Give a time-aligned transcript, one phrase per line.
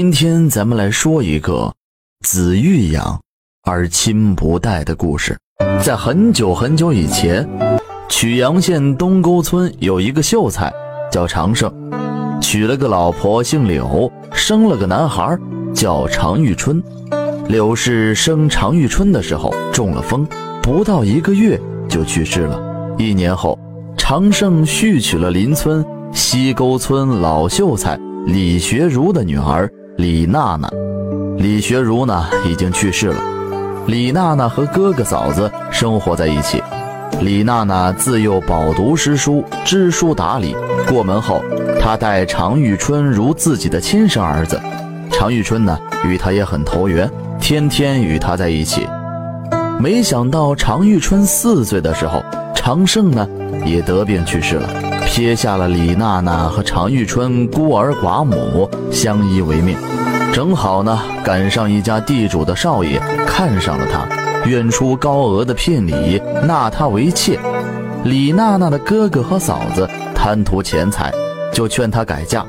[0.00, 1.74] 今天咱们来说一个
[2.24, 3.20] 子欲养
[3.64, 5.36] 而亲不待的故事。
[5.82, 7.44] 在很久很久以前，
[8.08, 10.72] 曲阳县东沟村有一个秀才
[11.10, 11.68] 叫常胜，
[12.40, 15.36] 娶了个老婆姓柳，生了个男孩
[15.74, 16.80] 叫常玉春。
[17.48, 20.24] 柳氏生常玉春的时候中了风，
[20.62, 22.94] 不到一个月就去世了。
[22.96, 23.58] 一年后，
[23.96, 29.68] 常胜续娶了邻村西沟村老秀才李学儒的女儿。
[29.98, 30.70] 李娜娜，
[31.38, 33.20] 李学儒呢已经去世了。
[33.88, 36.62] 李娜娜和哥哥嫂子生活在一起。
[37.20, 40.54] 李娜娜自幼饱读诗书，知书达理。
[40.88, 41.42] 过门后，
[41.80, 44.60] 她待常遇春如自己的亲生儿子。
[45.10, 47.10] 常遇春呢，与她也很投缘，
[47.40, 48.86] 天天与她在一起。
[49.80, 52.22] 没想到常遇春四岁的时候，
[52.54, 53.28] 常胜呢
[53.66, 54.68] 也得病去世了。
[55.18, 59.76] 接下了李娜娜和常玉春孤儿寡母相依为命，
[60.32, 64.06] 正好呢赶上一家地主的少爷看上了她，
[64.48, 67.36] 愿出高额的聘礼纳她为妾。
[68.04, 71.12] 李娜娜的哥哥和嫂子贪图钱财，
[71.52, 72.46] 就劝她改嫁。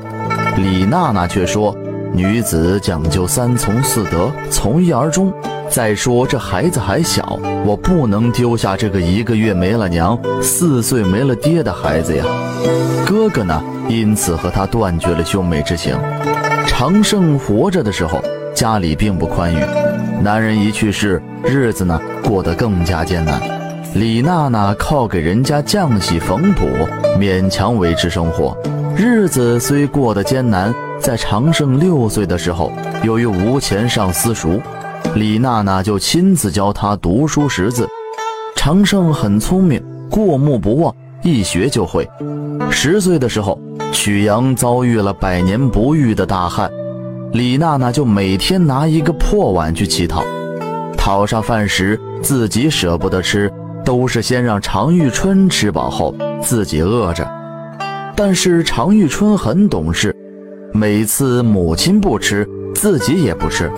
[0.56, 1.76] 李娜娜却说
[2.12, 5.32] ：“女子讲究三从四德，从一而终。”
[5.70, 12.24] 再说这孩子还小，我不能丢下这个一个月没了娘、四岁没了爹的孩子呀。
[13.06, 15.96] 哥哥呢，因此和他断绝了兄妹之情。
[16.66, 18.20] 常胜活着的时候，
[18.52, 19.60] 家里并不宽裕，
[20.20, 23.40] 男人一去世，日子呢过得更加艰难。
[23.94, 26.66] 李娜娜靠给人家浆洗缝补，
[27.16, 28.56] 勉强维持生活。
[29.02, 32.70] 日子虽过得艰难，在常胜六岁的时候，
[33.02, 34.60] 由于无钱上私塾。
[35.14, 37.88] 李娜娜就亲自教他读书识字。
[38.54, 42.06] 常胜很聪明，过目不忘，一学就会。
[42.70, 43.58] 十岁的时候，
[43.90, 46.70] 曲阳遭遇了百年不遇的大旱，
[47.32, 50.22] 李娜娜就每天拿一个破碗去乞讨，
[50.98, 53.50] 讨上饭时自己舍不得吃，
[53.82, 57.26] 都是先让常遇春吃饱后自己饿着。
[58.22, 60.14] 但是常玉春很懂事，
[60.74, 63.72] 每次母亲不吃，自己也不吃。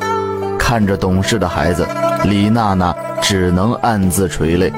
[0.58, 1.86] 看着懂事的孩子，
[2.24, 4.72] 李娜娜只能暗自垂泪。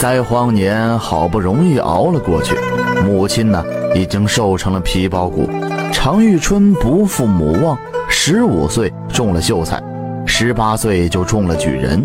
[0.00, 2.56] 灾荒年好不容易熬了过去，
[3.04, 3.64] 母亲呢
[3.94, 5.48] 已经瘦成了皮包骨。
[5.92, 9.80] 常玉春不负母望，十五岁中了秀才，
[10.26, 12.04] 十八岁就中了举人。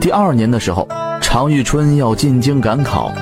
[0.00, 0.88] 第二年的时候，
[1.20, 3.12] 常玉春要进京赶考，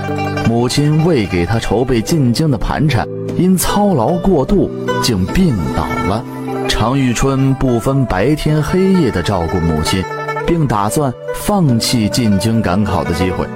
[0.49, 4.71] 母亲为给他筹备进京的盘缠，因操劳过度，
[5.03, 6.25] 竟病倒了。
[6.67, 10.03] 常玉春不分白天黑夜地照顾母亲，
[10.47, 13.47] 并打算放弃进京赶考的机会。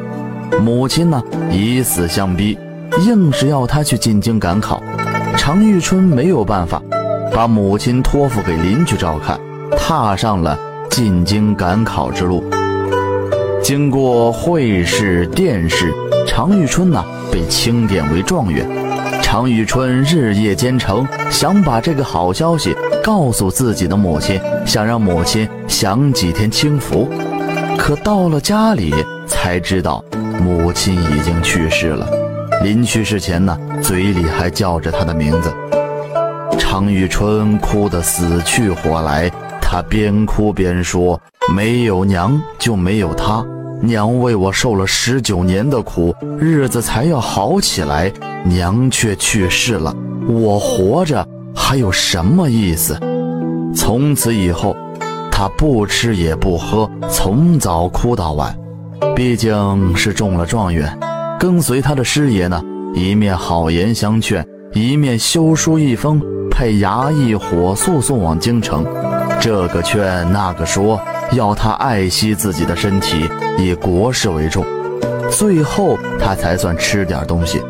[0.60, 2.58] 母亲呢，以死相逼，
[3.06, 4.82] 硬是要他去进京赶考。
[5.38, 6.82] 常玉春没有办法，
[7.32, 9.41] 把母亲托付给邻居照看，
[9.78, 10.58] 踏上了
[10.91, 12.44] 进京赶考之路。
[13.62, 15.94] 经过会试、殿试，
[16.26, 18.68] 常遇春呢被钦点为状元。
[19.22, 22.76] 常遇春日夜兼程，想把这个好消息。
[23.04, 27.08] 告诉自己的母亲，想让母亲享几天清福，
[27.78, 28.92] 可到了家里
[29.26, 30.04] 才知道
[30.40, 32.08] 母亲已经去世了。
[32.62, 35.52] 临去世前呢，嘴里还叫着她的名字。
[36.58, 39.30] 常遇春哭得死去活来，
[39.60, 41.20] 她边哭边说
[41.54, 43.44] ：“没有娘就没有他，
[43.80, 48.12] 娘为我受了十九年的苦，日子才要好起来，
[48.44, 49.94] 娘却去世了，
[50.28, 52.98] 我活着。”还有什么意思？
[53.75, 54.75] 从此以后，
[55.31, 58.56] 他不吃也不喝，从早哭到晚。
[59.14, 60.98] 毕竟是中了状元，
[61.38, 62.62] 跟随他的师爷呢，
[62.94, 68.84] 一面好言相劝，一面修书一封，派衙役火速送往京城。
[69.38, 70.98] 这个劝，那个说，
[71.32, 73.28] 要他爱惜自己的身体，
[73.59, 74.65] 以国事为重。
[75.31, 77.60] 最后，他才算吃点东西。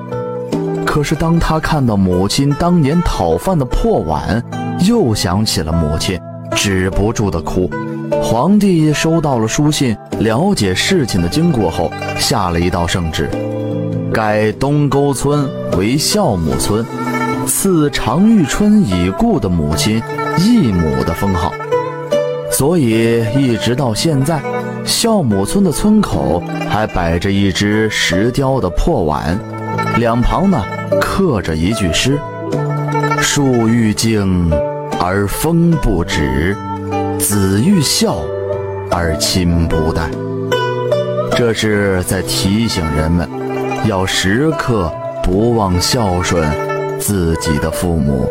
[0.85, 4.43] 可是，当他看到母亲当年讨饭的破碗，
[4.81, 6.21] 又想起了母亲，
[6.57, 7.71] 止不住的哭。
[8.23, 13.31] 皇帝收到了书信，了解事情的经过后，下了一道圣旨，
[14.13, 15.49] 改东沟村
[15.79, 16.85] 为孝母村，
[17.47, 20.03] 赐常遇春已故的母亲
[20.37, 21.53] 义母的封号。
[22.63, 24.41] 所以，一直到现在，
[24.85, 29.37] 孝母村的村口还摆着一只石雕的破碗，
[29.99, 30.63] 两旁呢。
[31.01, 32.17] 刻着一句诗
[33.19, 34.49] ：“树欲静
[35.01, 36.57] 而风不止，
[37.19, 38.19] 子欲孝
[38.93, 40.09] 而亲不待。”
[41.35, 43.29] 这是在提醒人们，
[43.87, 44.89] 要时刻
[45.21, 46.49] 不忘孝顺
[47.01, 48.31] 自己的父母。